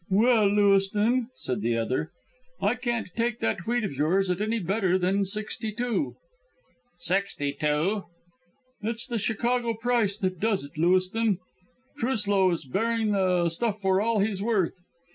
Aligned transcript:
"Well, 0.09 0.47
Lewiston," 0.47 1.29
said 1.35 1.61
the 1.61 1.77
other, 1.77 2.09
"I 2.59 2.73
can't 2.73 3.07
take 3.15 3.39
that 3.41 3.67
wheat 3.67 3.83
of 3.83 3.91
yours 3.93 4.31
at 4.31 4.41
any 4.41 4.57
better 4.59 4.97
than 4.97 5.25
sixty 5.25 5.71
two." 5.71 6.15
"Sixty 6.97 7.53
two." 7.53 8.05
"It's 8.81 9.05
the 9.05 9.19
Chicago 9.19 9.75
price 9.75 10.17
that 10.17 10.39
does 10.39 10.65
it, 10.65 10.75
Lewiston. 10.75 11.37
Truslow 11.99 12.49
is 12.49 12.65
bearing 12.65 13.11
the 13.11 13.49
stuff 13.49 13.79
for 13.79 14.01
all 14.01 14.17
he's 14.21 14.41
worth. 14.41 14.81